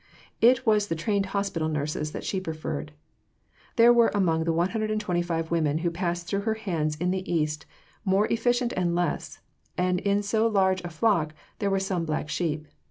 It 0.41 0.65
was 0.65 0.87
the 0.87 0.95
trained 0.95 1.27
hospital 1.27 1.69
nurses 1.69 2.11
that 2.11 2.23
she 2.23 2.41
preferred. 2.41 2.91
There 3.75 3.93
were 3.93 4.09
among 4.15 4.45
the 4.45 4.51
125 4.51 5.51
women 5.51 5.77
who 5.77 5.91
passed 5.91 6.25
through 6.25 6.41
her 6.41 6.55
hands 6.55 6.95
in 6.95 7.11
the 7.11 7.31
East 7.31 7.67
more 8.03 8.25
efficient 8.31 8.73
and 8.75 8.95
less, 8.95 9.41
and 9.77 9.99
in 9.99 10.23
so 10.23 10.47
large 10.47 10.81
a 10.83 10.89
flock 10.89 11.35
there 11.59 11.69
were 11.69 11.79
some 11.79 12.03
black 12.05 12.29
sheep. 12.29 12.65